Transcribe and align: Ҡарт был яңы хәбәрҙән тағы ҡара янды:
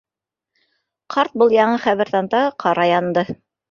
Ҡарт 1.17 1.37
был 1.43 1.55
яңы 1.59 1.79
хәбәрҙән 1.87 2.35
тағы 2.37 2.53
ҡара 2.67 2.93
янды: 2.99 3.31